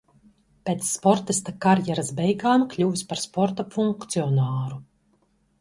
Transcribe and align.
Pēc 0.69 0.87
sportista 0.91 1.53
karjeras 1.65 2.09
beigām 2.21 2.65
kļuvis 2.73 3.07
par 3.13 3.23
sporta 3.27 3.69
funkcionāru. 3.77 4.85